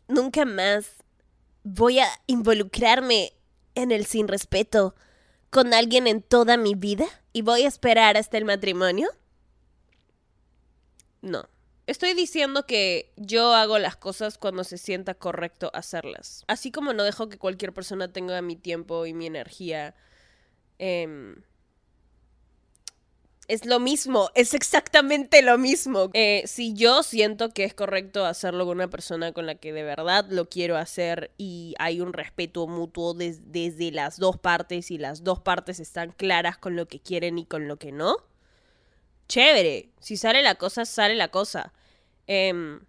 nunca 0.08 0.44
más 0.44 0.96
voy 1.62 2.00
a 2.00 2.08
involucrarme 2.26 3.34
en 3.76 3.92
el 3.92 4.04
sin 4.04 4.26
respeto 4.26 4.96
con 5.50 5.74
alguien 5.74 6.06
en 6.06 6.22
toda 6.22 6.56
mi 6.56 6.74
vida 6.74 7.06
y 7.32 7.42
voy 7.42 7.62
a 7.62 7.68
esperar 7.68 8.16
hasta 8.16 8.38
el 8.38 8.44
matrimonio. 8.44 9.08
No. 11.22 11.48
Estoy 11.86 12.14
diciendo 12.14 12.66
que 12.66 13.12
yo 13.16 13.52
hago 13.52 13.78
las 13.80 13.96
cosas 13.96 14.38
cuando 14.38 14.62
se 14.62 14.78
sienta 14.78 15.14
correcto 15.14 15.70
hacerlas. 15.74 16.44
Así 16.46 16.70
como 16.70 16.92
no 16.92 17.02
dejo 17.02 17.28
que 17.28 17.38
cualquier 17.38 17.74
persona 17.74 18.12
tenga 18.12 18.40
mi 18.42 18.54
tiempo 18.54 19.06
y 19.06 19.12
mi 19.12 19.26
energía. 19.26 19.96
Eh, 20.78 21.34
es 23.50 23.66
lo 23.66 23.80
mismo, 23.80 24.30
es 24.36 24.54
exactamente 24.54 25.42
lo 25.42 25.58
mismo. 25.58 26.10
Eh, 26.14 26.44
si 26.46 26.72
yo 26.72 27.02
siento 27.02 27.50
que 27.50 27.64
es 27.64 27.74
correcto 27.74 28.24
hacerlo 28.24 28.64
con 28.64 28.76
una 28.76 28.88
persona 28.88 29.32
con 29.32 29.44
la 29.44 29.56
que 29.56 29.72
de 29.72 29.82
verdad 29.82 30.24
lo 30.30 30.48
quiero 30.48 30.76
hacer 30.76 31.32
y 31.36 31.74
hay 31.80 32.00
un 32.00 32.12
respeto 32.12 32.68
mutuo 32.68 33.12
desde 33.12 33.90
las 33.90 34.18
dos 34.18 34.38
partes 34.38 34.92
y 34.92 34.98
las 34.98 35.24
dos 35.24 35.40
partes 35.40 35.80
están 35.80 36.12
claras 36.12 36.58
con 36.58 36.76
lo 36.76 36.86
que 36.86 37.00
quieren 37.00 37.38
y 37.38 37.44
con 37.44 37.66
lo 37.66 37.76
que 37.76 37.90
no, 37.90 38.18
chévere. 39.26 39.90
Si 39.98 40.16
sale 40.16 40.42
la 40.42 40.54
cosa, 40.54 40.84
sale 40.84 41.16
la 41.16 41.28
cosa. 41.28 41.72
Em, 42.28 42.80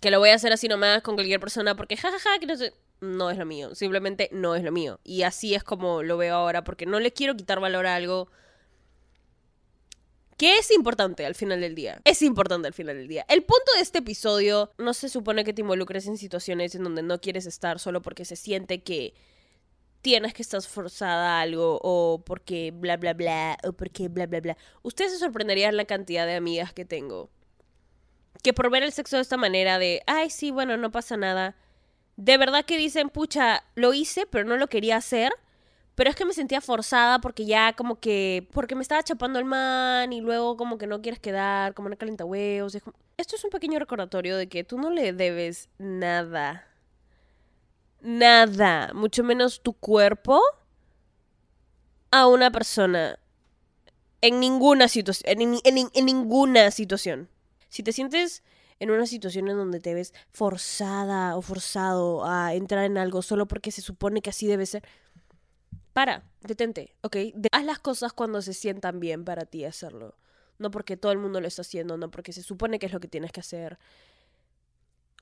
que 0.00 0.10
lo 0.10 0.18
voy 0.18 0.30
a 0.30 0.34
hacer 0.34 0.52
así 0.52 0.66
nomás 0.66 1.02
con 1.02 1.14
cualquier 1.14 1.38
persona 1.38 1.76
porque 1.76 1.96
jajaja, 1.96 2.40
que 2.40 2.46
no 2.46 2.56
sé. 2.56 2.74
No 3.00 3.30
es 3.30 3.38
lo 3.38 3.46
mío, 3.46 3.74
simplemente 3.76 4.28
no 4.32 4.56
es 4.56 4.64
lo 4.64 4.72
mío. 4.72 4.98
Y 5.04 5.22
así 5.22 5.54
es 5.54 5.62
como 5.62 6.02
lo 6.02 6.16
veo 6.16 6.34
ahora, 6.34 6.64
porque 6.64 6.86
no 6.86 6.98
le 6.98 7.12
quiero 7.12 7.36
quitar 7.36 7.60
valor 7.60 7.86
a 7.86 7.94
algo 7.94 8.28
que 10.42 10.58
es 10.58 10.72
importante 10.72 11.24
al 11.24 11.36
final 11.36 11.60
del 11.60 11.76
día. 11.76 12.00
Es 12.04 12.20
importante 12.20 12.66
al 12.66 12.74
final 12.74 12.96
del 12.96 13.06
día. 13.06 13.24
El 13.28 13.44
punto 13.44 13.70
de 13.76 13.80
este 13.80 13.98
episodio 13.98 14.72
no 14.76 14.92
se 14.92 15.08
supone 15.08 15.44
que 15.44 15.52
te 15.52 15.60
involucres 15.60 16.08
en 16.08 16.18
situaciones 16.18 16.74
en 16.74 16.82
donde 16.82 17.04
no 17.04 17.20
quieres 17.20 17.46
estar 17.46 17.78
solo 17.78 18.02
porque 18.02 18.24
se 18.24 18.34
siente 18.34 18.82
que 18.82 19.14
tienes 20.00 20.34
que 20.34 20.42
estar 20.42 20.60
forzada 20.60 21.38
a 21.38 21.42
algo 21.42 21.78
o 21.80 22.24
porque 22.26 22.72
bla 22.74 22.96
bla 22.96 23.14
bla 23.14 23.56
o 23.62 23.72
porque 23.72 24.08
bla 24.08 24.26
bla 24.26 24.40
bla. 24.40 24.56
Ustedes 24.82 25.12
se 25.12 25.18
sorprenderían 25.20 25.76
la 25.76 25.84
cantidad 25.84 26.26
de 26.26 26.34
amigas 26.34 26.72
que 26.72 26.84
tengo 26.84 27.30
que 28.42 28.52
por 28.52 28.68
ver 28.68 28.82
el 28.82 28.90
sexo 28.90 29.18
de 29.18 29.22
esta 29.22 29.36
manera 29.36 29.78
de, 29.78 30.02
ay, 30.08 30.28
sí, 30.28 30.50
bueno, 30.50 30.76
no 30.76 30.90
pasa 30.90 31.16
nada. 31.16 31.54
De 32.16 32.36
verdad 32.36 32.64
que 32.64 32.78
dicen, 32.78 33.10
pucha, 33.10 33.62
lo 33.76 33.94
hice, 33.94 34.26
pero 34.26 34.44
no 34.44 34.56
lo 34.56 34.66
quería 34.66 34.96
hacer. 34.96 35.30
Pero 35.94 36.08
es 36.08 36.16
que 36.16 36.24
me 36.24 36.32
sentía 36.32 36.60
forzada 36.60 37.20
porque 37.20 37.44
ya 37.44 37.74
como 37.74 38.00
que... 38.00 38.48
Porque 38.52 38.74
me 38.74 38.82
estaba 38.82 39.02
chapando 39.02 39.38
el 39.38 39.44
man 39.44 40.12
y 40.12 40.20
luego 40.20 40.56
como 40.56 40.78
que 40.78 40.86
no 40.86 41.02
quieres 41.02 41.20
quedar, 41.20 41.74
como 41.74 41.86
una 41.86 41.96
calienta 41.96 42.24
huevos. 42.24 42.74
Esto 42.74 43.36
es 43.36 43.44
un 43.44 43.50
pequeño 43.50 43.78
recordatorio 43.78 44.36
de 44.36 44.48
que 44.48 44.64
tú 44.64 44.78
no 44.78 44.90
le 44.90 45.12
debes 45.12 45.68
nada. 45.78 46.66
Nada. 48.00 48.90
Mucho 48.94 49.22
menos 49.22 49.60
tu 49.62 49.74
cuerpo 49.74 50.40
a 52.10 52.26
una 52.26 52.50
persona. 52.50 53.18
En 54.22 54.40
ninguna 54.40 54.88
situación. 54.88 55.40
En, 55.40 55.58
en, 55.64 55.90
en 55.92 56.06
ninguna 56.06 56.70
situación. 56.70 57.28
Si 57.68 57.82
te 57.82 57.92
sientes 57.92 58.42
en 58.82 58.90
una 58.90 59.06
situación 59.06 59.48
en 59.48 59.56
donde 59.56 59.78
te 59.78 59.94
ves 59.94 60.12
forzada 60.32 61.36
o 61.36 61.42
forzado 61.42 62.24
a 62.24 62.52
entrar 62.54 62.84
en 62.84 62.98
algo 62.98 63.22
solo 63.22 63.46
porque 63.46 63.70
se 63.70 63.80
supone 63.80 64.22
que 64.22 64.30
así 64.30 64.48
debe 64.48 64.66
ser 64.66 64.82
para, 65.92 66.24
detente, 66.40 66.94
¿ok? 67.02 67.16
haz 67.52 67.64
las 67.64 67.78
cosas 67.78 68.12
cuando 68.12 68.40
se 68.40 68.54
sientan 68.54 68.98
bien 68.98 69.24
para 69.24 69.44
ti 69.44 69.64
hacerlo. 69.64 70.16
No 70.58 70.70
porque 70.70 70.96
todo 70.96 71.12
el 71.12 71.18
mundo 71.18 71.40
lo 71.40 71.48
está 71.48 71.62
haciendo, 71.62 71.96
no 71.96 72.10
porque 72.10 72.32
se 72.32 72.42
supone 72.42 72.78
que 72.78 72.86
es 72.86 72.92
lo 72.92 73.00
que 73.00 73.08
tienes 73.08 73.32
que 73.32 73.40
hacer. 73.40 73.78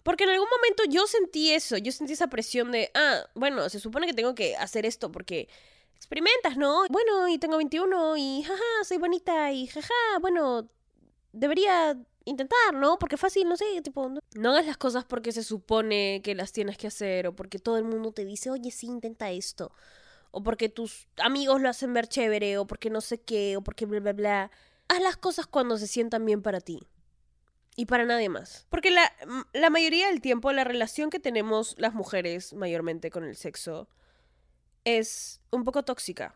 Porque 0.02 0.24
en 0.24 0.30
algún 0.30 0.48
momento 0.48 0.84
yo 0.88 1.06
sentí 1.06 1.50
eso, 1.50 1.76
yo 1.76 1.92
sentí 1.92 2.12
esa 2.12 2.28
presión 2.28 2.70
de, 2.72 2.90
ah, 2.94 3.26
bueno, 3.34 3.68
se 3.68 3.80
supone 3.80 4.06
que 4.06 4.14
tengo 4.14 4.34
que 4.34 4.56
hacer 4.56 4.86
esto 4.86 5.10
porque 5.10 5.48
experimentas, 5.96 6.56
¿no? 6.56 6.84
Bueno, 6.88 7.28
y 7.28 7.38
tengo 7.38 7.56
21 7.56 8.16
y 8.16 8.42
jaja, 8.42 8.84
soy 8.84 8.98
bonita 8.98 9.52
y 9.52 9.66
jaja, 9.66 9.94
bueno, 10.20 10.70
debería 11.32 11.98
intentar, 12.24 12.74
¿no? 12.74 12.98
Porque 12.98 13.16
fácil, 13.16 13.48
no 13.48 13.56
sé, 13.56 13.64
tipo, 13.82 14.08
no, 14.08 14.20
no, 14.34 14.50
hagas 14.50 14.66
las 14.66 14.78
cosas 14.78 15.04
porque 15.04 15.32
se 15.32 15.42
supone 15.42 16.22
que 16.22 16.34
las 16.34 16.52
tienes 16.52 16.78
que 16.78 16.86
hacer 16.86 17.26
o 17.26 17.36
porque 17.36 17.58
todo 17.58 17.76
el 17.76 17.84
mundo 17.84 18.12
te 18.12 18.24
dice, 18.24 18.50
oye, 18.50 18.70
sí, 18.70 18.86
intenta 18.86 19.30
esto 19.30 19.72
o 20.30 20.42
porque 20.42 20.68
tus 20.68 21.08
amigos 21.16 21.60
lo 21.60 21.68
hacen 21.68 21.92
ver 21.92 22.08
chévere, 22.08 22.58
o 22.58 22.66
porque 22.66 22.90
no 22.90 23.00
sé 23.00 23.20
qué, 23.20 23.56
o 23.56 23.62
porque 23.62 23.86
bla, 23.86 24.00
bla, 24.00 24.12
bla. 24.12 24.50
Haz 24.88 25.00
las 25.02 25.16
cosas 25.16 25.46
cuando 25.46 25.78
se 25.78 25.86
sientan 25.86 26.24
bien 26.24 26.42
para 26.42 26.60
ti. 26.60 26.80
Y 27.76 27.86
para 27.86 28.04
nadie 28.04 28.28
más. 28.28 28.66
Porque 28.68 28.90
la, 28.90 29.12
la 29.52 29.70
mayoría 29.70 30.08
del 30.08 30.20
tiempo 30.20 30.52
la 30.52 30.64
relación 30.64 31.08
que 31.08 31.20
tenemos 31.20 31.74
las 31.78 31.94
mujeres 31.94 32.52
mayormente 32.52 33.10
con 33.10 33.24
el 33.24 33.36
sexo 33.36 33.88
es 34.84 35.40
un 35.50 35.64
poco 35.64 35.84
tóxica. 35.84 36.34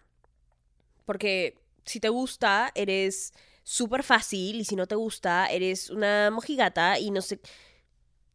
Porque 1.04 1.58
si 1.84 2.00
te 2.00 2.08
gusta, 2.08 2.70
eres 2.74 3.32
súper 3.62 4.02
fácil 4.02 4.60
y 4.60 4.64
si 4.64 4.76
no 4.76 4.86
te 4.86 4.94
gusta, 4.94 5.46
eres 5.46 5.90
una 5.90 6.30
mojigata 6.30 6.98
y 6.98 7.10
no 7.10 7.20
sé... 7.20 7.40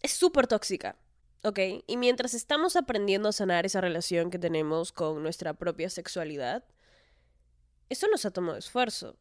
Es 0.01 0.11
súper 0.13 0.47
tóxica. 0.47 0.95
¿Ok? 1.43 1.59
Y 1.87 1.97
mientras 1.97 2.33
estamos 2.33 2.75
aprendiendo 2.75 3.29
a 3.29 3.33
sanar 3.33 3.65
esa 3.65 3.81
relación 3.81 4.29
que 4.29 4.39
tenemos 4.39 4.91
con 4.91 5.21
nuestra 5.23 5.53
propia 5.53 5.89
sexualidad, 5.89 6.63
eso 7.89 8.07
nos 8.07 8.25
ha 8.25 8.31
tomado 8.31 8.57
esfuerzo. 8.57 9.17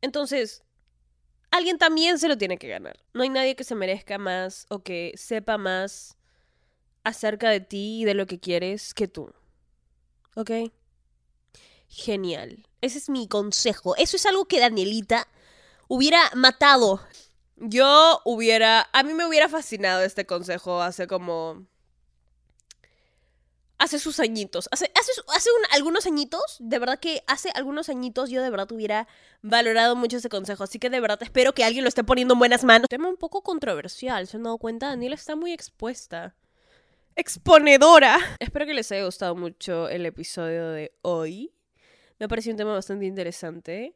Entonces, 0.00 0.62
alguien 1.50 1.78
también 1.78 2.18
se 2.18 2.28
lo 2.28 2.38
tiene 2.38 2.58
que 2.58 2.68
ganar. 2.68 3.04
No 3.12 3.22
hay 3.22 3.28
nadie 3.28 3.56
que 3.56 3.64
se 3.64 3.74
merezca 3.74 4.18
más 4.18 4.66
o 4.68 4.82
que 4.82 5.12
sepa 5.16 5.58
más 5.58 6.16
acerca 7.04 7.50
de 7.50 7.60
ti 7.60 8.02
y 8.02 8.04
de 8.04 8.14
lo 8.14 8.26
que 8.26 8.40
quieres 8.40 8.94
que 8.94 9.08
tú. 9.08 9.32
¿Ok? 10.34 10.50
Genial. 11.88 12.66
Ese 12.80 12.98
es 12.98 13.08
mi 13.08 13.28
consejo. 13.28 13.96
Eso 13.96 14.16
es 14.16 14.26
algo 14.26 14.46
que 14.46 14.60
Danielita 14.60 15.28
hubiera 15.88 16.20
matado 16.34 17.00
yo 17.56 18.20
hubiera, 18.24 18.88
a 18.92 19.02
mí 19.02 19.14
me 19.14 19.26
hubiera 19.26 19.48
fascinado 19.48 20.02
este 20.02 20.26
consejo 20.26 20.82
hace 20.82 21.06
como... 21.06 21.66
Hace 23.78 23.98
sus 23.98 24.20
añitos, 24.20 24.70
hace, 24.72 24.90
hace, 24.98 25.12
hace 25.34 25.50
algunos 25.70 26.06
añitos, 26.06 26.56
de 26.60 26.78
verdad 26.78 26.98
que 26.98 27.22
hace 27.26 27.50
algunos 27.54 27.90
añitos 27.90 28.30
yo 28.30 28.42
de 28.42 28.48
verdad 28.48 28.72
hubiera 28.72 29.06
valorado 29.42 29.94
mucho 29.96 30.16
ese 30.16 30.30
consejo, 30.30 30.64
así 30.64 30.78
que 30.78 30.88
de 30.88 30.98
verdad 30.98 31.22
espero 31.22 31.52
que 31.52 31.62
alguien 31.62 31.84
lo 31.84 31.88
esté 31.88 32.02
poniendo 32.02 32.32
en 32.32 32.38
buenas 32.38 32.64
manos. 32.64 32.88
Tema 32.88 33.08
un 33.08 33.18
poco 33.18 33.42
controversial, 33.42 34.26
¿se 34.26 34.38
han 34.38 34.44
dado 34.44 34.56
cuenta? 34.56 34.88
Daniela 34.88 35.14
está 35.14 35.36
muy 35.36 35.52
expuesta. 35.52 36.34
Exponedora. 37.16 38.18
Espero 38.40 38.64
que 38.64 38.72
les 38.72 38.90
haya 38.92 39.04
gustado 39.04 39.34
mucho 39.34 39.90
el 39.90 40.06
episodio 40.06 40.70
de 40.70 40.94
hoy. 41.02 41.52
Me 42.18 42.28
pareció 42.28 42.52
un 42.52 42.58
tema 42.58 42.72
bastante 42.72 43.04
interesante. 43.04 43.94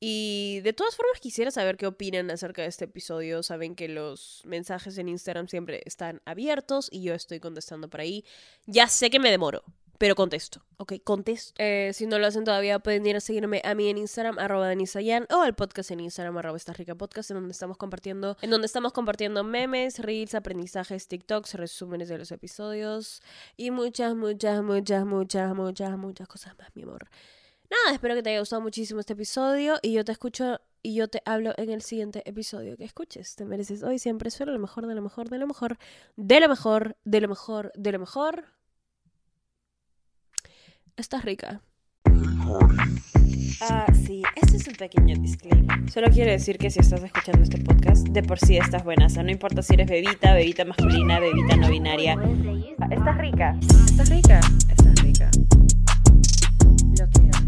Y 0.00 0.60
de 0.62 0.72
todas 0.72 0.94
formas 0.94 1.20
quisiera 1.20 1.50
saber 1.50 1.76
qué 1.76 1.86
opinan 1.86 2.30
acerca 2.30 2.62
de 2.62 2.68
este 2.68 2.84
episodio. 2.84 3.42
Saben 3.42 3.74
que 3.74 3.88
los 3.88 4.42
mensajes 4.44 4.96
en 4.98 5.08
Instagram 5.08 5.48
siempre 5.48 5.82
están 5.86 6.22
abiertos 6.24 6.88
y 6.92 7.02
yo 7.02 7.14
estoy 7.14 7.40
contestando 7.40 7.88
por 7.88 8.00
ahí. 8.00 8.24
Ya 8.66 8.86
sé 8.86 9.10
que 9.10 9.18
me 9.18 9.30
demoro, 9.30 9.64
pero 9.98 10.14
contesto, 10.14 10.64
¿ok? 10.76 10.94
Contesto. 11.02 11.52
Eh, 11.58 11.90
si 11.92 12.06
no 12.06 12.20
lo 12.20 12.28
hacen 12.28 12.44
todavía, 12.44 12.78
pueden 12.78 13.04
ir 13.06 13.16
a 13.16 13.20
seguirme 13.20 13.60
a 13.64 13.74
mí 13.74 13.88
en 13.88 13.98
Instagram, 13.98 14.38
arroba 14.38 14.68
denisayan, 14.68 15.26
o 15.30 15.42
al 15.42 15.56
podcast 15.56 15.90
en 15.90 15.98
Instagram, 15.98 16.38
arroba 16.38 16.58
rica 16.74 16.92
en 16.92 17.34
donde 17.34 17.52
estamos 17.52 17.76
compartiendo, 17.76 18.36
en 18.40 18.50
donde 18.50 18.66
estamos 18.66 18.92
compartiendo 18.92 19.42
memes, 19.42 19.98
reels, 19.98 20.36
aprendizajes, 20.36 21.08
TikToks, 21.08 21.54
resúmenes 21.54 22.08
de 22.08 22.18
los 22.18 22.30
episodios 22.30 23.20
y 23.56 23.72
muchas, 23.72 24.14
muchas, 24.14 24.62
muchas, 24.62 25.04
muchas, 25.04 25.54
muchas, 25.56 25.98
muchas 25.98 26.28
cosas 26.28 26.56
más, 26.56 26.68
mi 26.76 26.84
amor. 26.84 27.08
Nada, 27.70 27.94
espero 27.94 28.14
que 28.14 28.22
te 28.22 28.30
haya 28.30 28.40
gustado 28.40 28.62
muchísimo 28.62 29.00
este 29.00 29.12
episodio 29.12 29.78
y 29.82 29.92
yo 29.92 30.04
te 30.04 30.12
escucho 30.12 30.60
y 30.82 30.94
yo 30.94 31.08
te 31.08 31.22
hablo 31.26 31.52
en 31.58 31.70
el 31.70 31.82
siguiente 31.82 32.22
episodio 32.24 32.76
que 32.78 32.84
escuches. 32.84 33.36
Te 33.36 33.44
mereces 33.44 33.82
hoy 33.82 33.98
siempre 33.98 34.30
solo 34.30 34.52
lo 34.52 34.58
mejor, 34.58 34.86
de 34.86 34.94
lo 34.94 35.02
mejor, 35.02 35.28
de 35.28 35.38
lo 35.38 35.46
mejor, 35.46 35.76
de 36.16 36.40
lo 36.40 36.48
mejor, 36.48 36.96
de 37.04 37.20
lo 37.20 37.28
mejor, 37.28 37.72
de 37.74 37.92
lo 37.92 37.98
mejor. 37.98 38.44
Estás 40.96 41.24
rica. 41.24 41.60
Ah, 43.60 43.86
sí, 43.92 44.22
este 44.36 44.56
es 44.56 44.66
un 44.66 44.74
pequeño 44.74 45.16
disclaimer. 45.20 45.90
Solo 45.90 46.08
quiero 46.08 46.30
decir 46.30 46.58
que 46.58 46.70
si 46.70 46.80
estás 46.80 47.02
escuchando 47.02 47.42
este 47.42 47.58
podcast, 47.58 48.08
de 48.08 48.22
por 48.22 48.38
sí 48.38 48.56
estás 48.56 48.82
buena. 48.82 49.06
O 49.06 49.08
sea, 49.10 49.22
no 49.22 49.30
importa 49.30 49.62
si 49.62 49.74
eres 49.74 49.90
bebita, 49.90 50.32
bebita 50.32 50.64
masculina, 50.64 51.20
bebita 51.20 51.56
no 51.56 51.68
binaria. 51.68 52.14
Estás 52.90 53.18
rica. 53.18 53.58
Estás 53.60 54.08
rica. 54.08 54.40
Estás 54.70 55.02
rica. 55.02 55.30
Lo 56.98 57.08
quiero. 57.10 57.47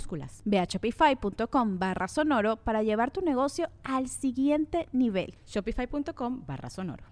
minúsculas. 0.01 0.41
Ve 0.45 0.59
a 0.59 0.65
shopify.com 0.65 1.77
barra 1.79 2.07
sonoro 2.07 2.57
para 2.57 2.83
llevar 2.83 3.11
tu 3.11 3.21
negocio 3.21 3.69
al 3.83 4.07
siguiente 4.07 4.87
nivel. 4.91 5.35
Shopify.com 5.45 6.43
barra 6.45 6.69
sonoro. 6.69 7.03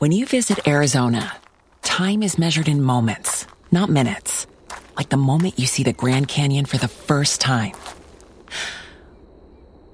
When 0.00 0.12
you 0.12 0.26
visit 0.26 0.66
Arizona, 0.66 1.36
time 1.82 2.22
is 2.22 2.38
measured 2.38 2.68
in 2.68 2.82
moments, 2.82 3.46
not 3.70 3.88
minutes. 3.88 4.46
Like 4.96 5.08
the 5.08 5.16
moment 5.16 5.58
you 5.58 5.66
see 5.66 5.84
the 5.84 5.92
Grand 5.94 6.28
Canyon 6.28 6.66
for 6.66 6.78
the 6.78 6.88
first 6.88 7.40
time. 7.40 7.72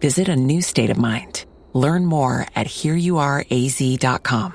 Visit 0.00 0.28
a 0.28 0.36
new 0.36 0.60
state 0.62 0.90
of 0.90 0.98
mind. 0.98 1.44
Learn 1.74 2.06
more 2.06 2.46
at 2.54 2.66
hereyouareaz.com. 2.66 4.54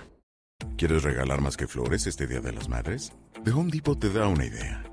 ¿Quieres 0.78 1.04
regalar 1.04 1.42
más 1.42 1.58
que 1.58 1.68
flores 1.68 2.08
este 2.08 2.26
Día 2.28 2.42
de 2.42 2.54
las 2.54 2.68
Madres? 2.68 3.12
The 3.44 3.52
Home 3.52 3.70
Depot 3.70 4.00
te 4.00 4.10
da 4.10 4.28
una 4.28 4.46
idea. 4.46 4.93